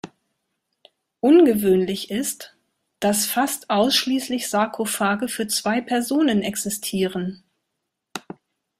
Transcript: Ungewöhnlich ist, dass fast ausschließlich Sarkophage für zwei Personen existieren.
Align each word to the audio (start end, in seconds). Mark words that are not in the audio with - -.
Ungewöhnlich 1.19 2.09
ist, 2.09 2.57
dass 2.99 3.27
fast 3.27 3.69
ausschließlich 3.69 4.49
Sarkophage 4.49 5.27
für 5.31 5.45
zwei 5.47 5.79
Personen 5.79 6.41
existieren. 6.41 7.43